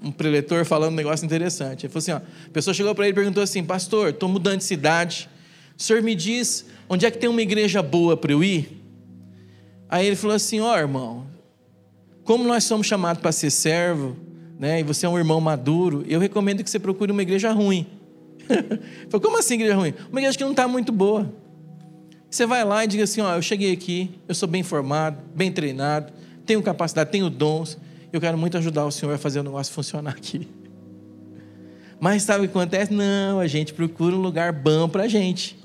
[0.00, 1.86] um preletor falando um negócio interessante.
[1.86, 4.58] Ele falou assim: ó, a pessoa chegou para ele e perguntou assim: Pastor, estou mudando
[4.58, 5.28] de cidade.
[5.76, 8.80] O senhor me diz onde é que tem uma igreja boa para eu ir?
[9.88, 11.26] Aí ele falou assim: Ó, oh, irmão,
[12.22, 14.16] como nós somos chamados para ser servo,
[14.56, 17.86] né, e você é um irmão maduro, eu recomendo que você procure uma igreja ruim.
[19.08, 19.94] Falei, como assim igreja ruim?
[20.10, 21.32] Uma igreja que não está muito boa.
[22.30, 25.50] Você vai lá e diga assim: ó, eu cheguei aqui, eu sou bem formado, bem
[25.50, 26.12] treinado,
[26.46, 27.78] tenho capacidade, tenho dons,
[28.12, 30.48] eu quero muito ajudar o Senhor a fazer o negócio funcionar aqui.
[31.98, 32.92] Mas sabe o que acontece?
[32.92, 35.58] Não, a gente procura um lugar bom para a gente.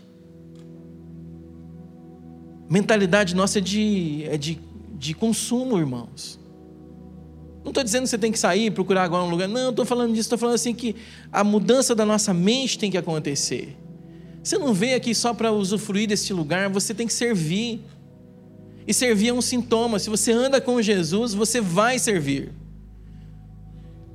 [2.70, 4.60] Mentalidade nossa é de, é de,
[4.96, 6.40] de consumo, irmãos.
[7.66, 9.48] Não estou dizendo que você tem que sair e procurar agora um lugar.
[9.48, 10.28] Não, estou falando disso.
[10.28, 10.96] Estou falando assim que
[11.34, 13.76] a mudança da nossa mente tem que acontecer.
[14.44, 17.82] Você não veio aqui só para usufruir deste lugar, você tem que servir.
[18.88, 19.98] E servir é um sintoma.
[19.98, 22.52] Se você anda com Jesus, você vai servir.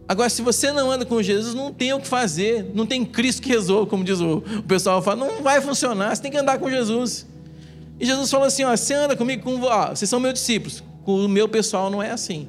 [0.07, 2.71] Agora, se você não anda com Jesus, não tem o que fazer.
[2.73, 5.27] Não tem Cristo que resolva, como diz o, o pessoal fala.
[5.27, 6.15] Não vai funcionar.
[6.15, 7.27] Você tem que andar com Jesus.
[7.99, 10.85] E Jesus falou assim: ó, você anda comigo, com, ó, vocês são meus discípulos.
[11.03, 12.47] Com o meu pessoal não é assim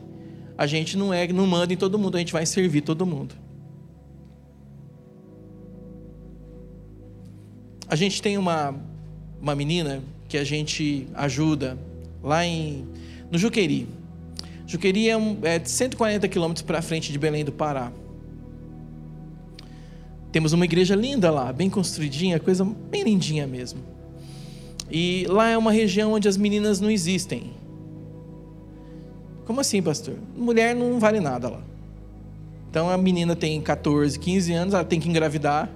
[0.61, 3.33] a gente não é, não manda em todo mundo, a gente vai servir todo mundo.
[7.87, 8.75] A gente tem uma,
[9.41, 11.79] uma menina que a gente ajuda
[12.21, 12.87] lá em,
[13.31, 13.87] no Juqueri.
[14.67, 17.91] Juqueri é, um, é 140 quilômetros para frente de Belém do Pará.
[20.31, 23.79] Temos uma igreja linda lá, bem construidinha, coisa bem lindinha mesmo.
[24.91, 27.49] E lá é uma região onde as meninas não existem.
[29.51, 30.15] Como assim, pastor?
[30.33, 31.59] Mulher não vale nada lá.
[32.69, 35.69] Então a menina tem 14, 15 anos, ela tem que engravidar.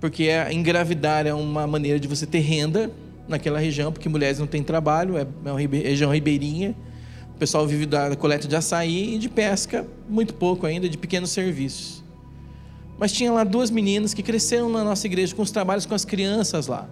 [0.00, 2.90] Porque é, engravidar é uma maneira de você ter renda
[3.28, 6.74] naquela região, porque mulheres não têm trabalho, é, é uma região ribeirinha.
[7.36, 11.30] O pessoal vive da coleta de açaí e de pesca, muito pouco ainda, de pequenos
[11.30, 12.02] serviços.
[12.98, 16.04] Mas tinha lá duas meninas que cresceram na nossa igreja com os trabalhos com as
[16.04, 16.90] crianças lá.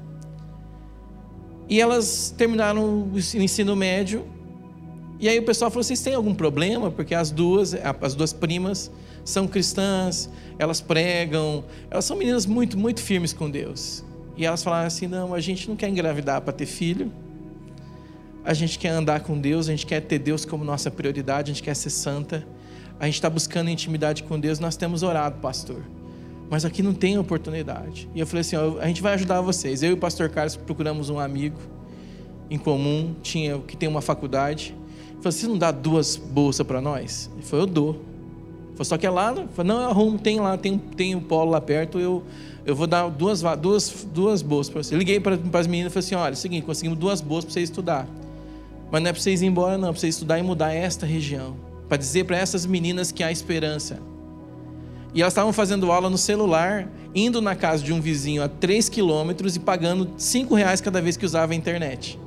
[1.68, 4.37] E elas terminaram o ensino médio
[5.20, 6.90] e aí o pessoal falou: vocês têm algum problema?
[6.90, 8.90] Porque as duas, as duas primas
[9.24, 14.04] são cristãs, elas pregam, elas são meninas muito, muito firmes com Deus.
[14.36, 17.12] E elas falaram assim: não, a gente não quer engravidar para ter filho,
[18.44, 21.54] a gente quer andar com Deus, a gente quer ter Deus como nossa prioridade, a
[21.54, 22.46] gente quer ser santa,
[23.00, 25.82] a gente está buscando intimidade com Deus, nós temos orado, pastor.
[26.48, 28.08] Mas aqui não tem oportunidade.
[28.14, 29.82] E eu falei assim: ó, a gente vai ajudar vocês.
[29.82, 31.58] Eu e o pastor Carlos procuramos um amigo
[32.48, 34.74] em comum, tinha que tem uma faculdade.
[35.20, 37.30] Falei, você não dá duas bolsas para nós?
[37.34, 37.92] Ele falou, eu dou.
[38.72, 39.34] Falei, só que é lá?
[39.64, 42.22] Não, eu arrumo, tem lá, tem, tem um polo lá perto, eu,
[42.64, 44.94] eu vou dar duas, duas, duas bolsas para você.
[44.94, 47.54] Liguei para as meninas e falei assim, olha, é o seguinte, conseguimos duas bolsas para
[47.54, 48.06] vocês estudar.
[48.90, 51.04] Mas não é para vocês ir embora, não, é para vocês estudar e mudar esta
[51.04, 51.56] região.
[51.88, 53.98] Para dizer para essas meninas que há esperança.
[55.12, 58.88] E elas estavam fazendo aula no celular, indo na casa de um vizinho a 3
[58.88, 62.18] quilômetros e pagando 5 reais cada vez que usava a internet.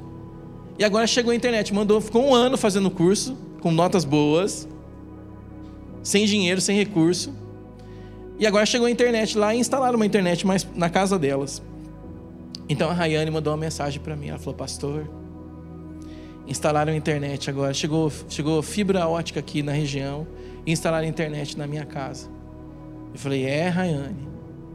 [0.77, 4.67] E agora chegou a internet, mandou, ficou um ano fazendo o curso, com notas boas,
[6.03, 7.34] sem dinheiro, sem recurso.
[8.39, 11.61] E agora chegou a internet lá e instalaram uma internet mais na casa delas.
[12.67, 14.30] Então a Rayane mandou uma mensagem para mim.
[14.30, 15.07] Ela falou: Pastor,
[16.47, 17.74] instalaram a internet agora.
[17.74, 20.26] Chegou, chegou fibra ótica aqui na região
[20.65, 22.30] e instalaram a internet na minha casa.
[23.13, 24.28] Eu falei: É, Rayane,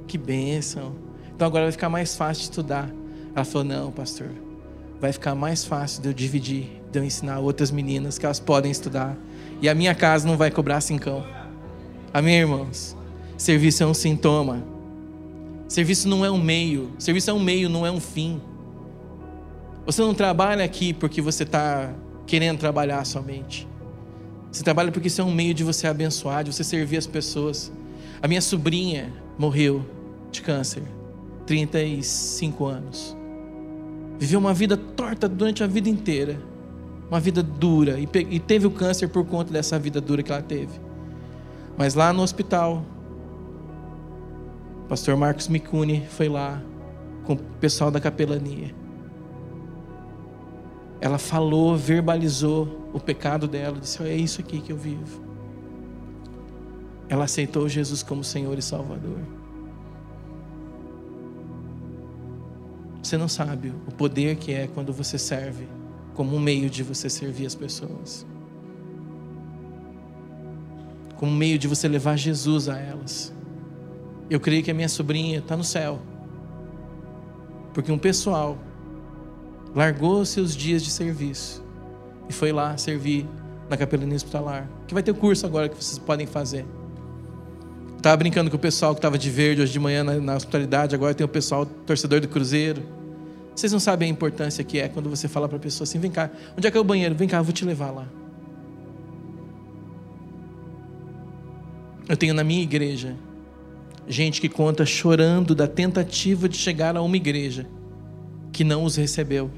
[0.06, 0.94] que bênção.
[1.34, 2.88] Então agora vai ficar mais fácil de estudar.
[3.34, 4.30] Ela falou: Não, pastor,
[5.00, 8.70] vai ficar mais fácil de eu dividir, de eu ensinar outras meninas que elas podem
[8.70, 9.16] estudar.
[9.60, 11.24] E a minha casa não vai cobrar cincão.
[12.12, 12.96] Amém, irmãos?
[13.36, 14.62] Serviço é um sintoma.
[15.68, 16.90] Serviço não é um meio.
[16.98, 18.40] Serviço é um meio, não é um fim.
[19.84, 21.92] Você não trabalha aqui porque você está
[22.26, 23.68] querendo trabalhar somente.
[24.50, 27.70] Você trabalha porque isso é um meio de você abençoar, de você servir as pessoas.
[28.22, 29.84] A minha sobrinha morreu
[30.30, 30.82] de câncer,
[31.46, 33.16] 35 anos.
[34.18, 36.40] Viveu uma vida torta durante a vida inteira.
[37.08, 37.98] Uma vida dura.
[38.00, 40.80] E teve o câncer por conta dessa vida dura que ela teve.
[41.76, 42.84] Mas lá no hospital,
[44.86, 46.62] O pastor Marcos Micuni foi lá
[47.24, 48.72] com o pessoal da capelania.
[51.00, 55.20] Ela falou, verbalizou o pecado dela, disse: É isso aqui que eu vivo.
[57.08, 59.18] Ela aceitou Jesus como Senhor e Salvador.
[63.06, 65.68] Você não sabe o poder que é quando você serve
[66.12, 68.26] como um meio de você servir as pessoas.
[71.14, 73.32] Como um meio de você levar Jesus a elas.
[74.28, 76.00] Eu creio que a minha sobrinha está no céu.
[77.72, 78.58] Porque um pessoal
[79.72, 81.62] largou seus dias de serviço
[82.28, 83.24] e foi lá servir
[83.70, 84.68] na capelania hospitalar.
[84.88, 86.66] Que vai ter curso agora que vocês podem fazer.
[87.96, 90.92] Estava brincando com o pessoal que estava de verde hoje de manhã na, na hospitalidade,
[90.92, 92.95] agora tem o pessoal torcedor do Cruzeiro.
[93.56, 96.10] Vocês não sabem a importância que é quando você fala para a pessoa assim: vem
[96.10, 97.14] cá, onde é que é o banheiro?
[97.14, 98.06] Vem cá, eu vou te levar lá.
[102.06, 103.16] Eu tenho na minha igreja
[104.06, 107.66] gente que conta chorando da tentativa de chegar a uma igreja
[108.52, 109.50] que não os recebeu,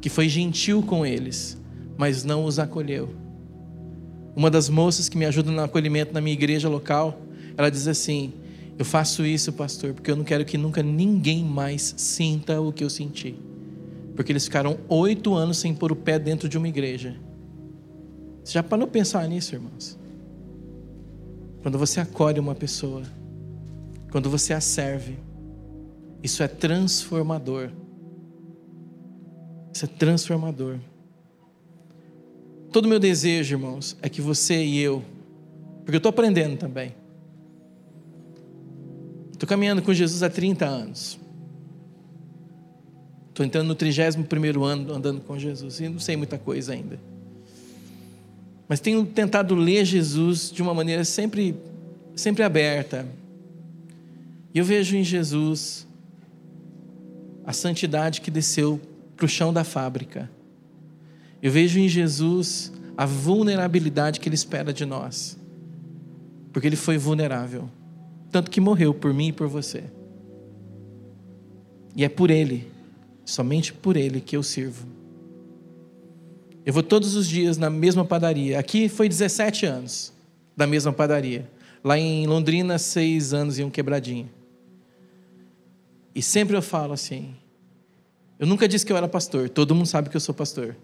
[0.00, 1.60] que foi gentil com eles,
[1.96, 3.10] mas não os acolheu.
[4.34, 7.20] Uma das moças que me ajuda no acolhimento na minha igreja local,
[7.54, 8.32] ela diz assim:
[8.78, 12.84] eu faço isso, pastor, porque eu não quero que nunca ninguém mais sinta o que
[12.84, 13.34] eu senti.
[14.14, 17.16] Porque eles ficaram oito anos sem pôr o pé dentro de uma igreja.
[18.44, 19.98] Você já parou pensar nisso, irmãos?
[21.60, 23.02] Quando você acolhe uma pessoa,
[24.12, 25.18] quando você a serve,
[26.22, 27.70] isso é transformador.
[29.74, 30.78] Isso é transformador.
[32.72, 35.02] Todo meu desejo, irmãos, é que você e eu,
[35.80, 36.94] porque eu estou aprendendo também,
[39.38, 41.16] Estou caminhando com Jesus há 30 anos.
[43.28, 46.98] Estou entrando no 31 ano andando com Jesus e não sei muita coisa ainda.
[48.68, 51.54] Mas tenho tentado ler Jesus de uma maneira sempre,
[52.16, 53.06] sempre aberta.
[54.52, 55.86] E eu vejo em Jesus
[57.46, 58.80] a santidade que desceu
[59.16, 60.28] para o chão da fábrica.
[61.40, 65.38] Eu vejo em Jesus a vulnerabilidade que Ele espera de nós,
[66.52, 67.70] porque Ele foi vulnerável
[68.30, 69.84] tanto que morreu por mim e por você.
[71.96, 72.70] E é por Ele,
[73.24, 74.86] somente por Ele que eu sirvo.
[76.64, 78.58] Eu vou todos os dias na mesma padaria.
[78.58, 80.12] Aqui foi 17 anos
[80.56, 81.50] da mesma padaria.
[81.82, 84.28] Lá em Londrina, seis anos e um quebradinho.
[86.14, 87.34] E sempre eu falo assim.
[88.38, 89.48] Eu nunca disse que eu era pastor.
[89.48, 90.76] Todo mundo sabe que eu sou pastor.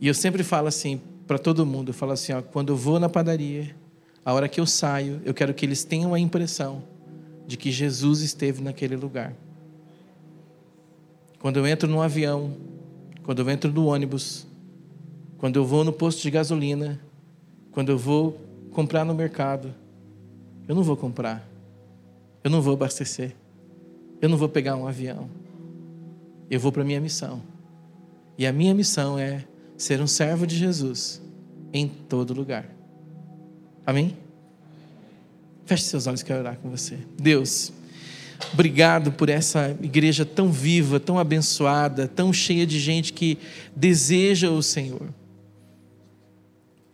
[0.00, 1.90] E eu sempre falo assim para todo mundo.
[1.90, 3.74] Eu falo assim, ó, quando eu vou na padaria,
[4.24, 6.82] a hora que eu saio, eu quero que eles tenham a impressão
[7.46, 9.34] de que Jesus esteve naquele lugar.
[11.38, 12.54] Quando eu entro no avião,
[13.22, 14.46] quando eu entro no ônibus,
[15.38, 17.00] quando eu vou no posto de gasolina,
[17.72, 18.38] quando eu vou
[18.72, 19.74] comprar no mercado,
[20.68, 21.48] eu não vou comprar,
[22.44, 23.34] eu não vou abastecer,
[24.20, 25.30] eu não vou pegar um avião,
[26.50, 27.42] eu vou para a minha missão.
[28.36, 29.44] E a minha missão é
[29.76, 31.22] ser um servo de Jesus
[31.72, 32.79] em todo lugar.
[33.90, 34.16] Amém?
[35.66, 36.96] Feche seus olhos, quero orar com você.
[37.20, 37.72] Deus,
[38.52, 43.36] obrigado por essa igreja tão viva, tão abençoada, tão cheia de gente que
[43.74, 45.12] deseja o Senhor.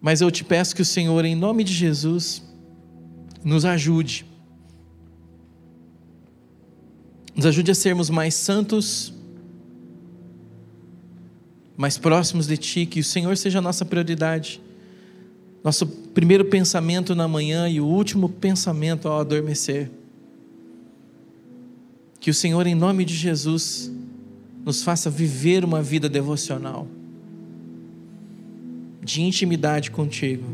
[0.00, 2.42] Mas eu te peço que o Senhor, em nome de Jesus,
[3.44, 4.24] nos ajude.
[7.34, 9.12] Nos ajude a sermos mais santos,
[11.76, 14.62] mais próximos de Ti, que o Senhor seja a nossa prioridade
[15.66, 19.90] nosso primeiro pensamento na manhã e o último pensamento ao adormecer.
[22.20, 23.90] Que o Senhor, em nome de Jesus,
[24.64, 26.86] nos faça viver uma vida devocional,
[29.02, 30.44] de intimidade contigo.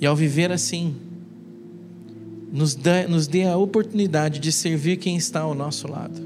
[0.00, 0.96] E ao viver assim,
[2.50, 6.18] nos dê, nos dê a oportunidade de servir quem está ao nosso lado.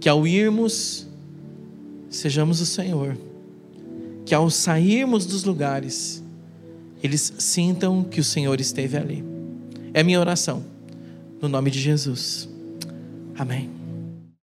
[0.00, 1.06] Que ao irmos,
[2.10, 3.16] sejamos o Senhor
[4.24, 6.22] que ao sairmos dos lugares,
[7.02, 9.24] eles sintam que o Senhor esteve ali.
[9.92, 10.64] É minha oração,
[11.40, 12.48] no nome de Jesus.
[13.36, 13.83] Amém.